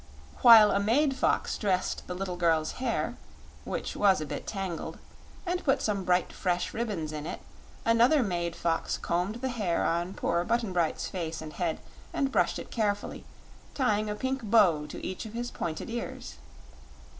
[0.41, 3.17] While a maid fox dressed the little girl's hair
[3.65, 4.97] which was a bit tangled
[5.45, 7.39] and put some bright, fresh ribbons in it,
[7.85, 11.79] another maid fox combed the hair on poor Button Bright's face and head
[12.13, 13.25] and brushed it carefully,
[13.75, 16.37] tying a pink bow to each of his pointed ears.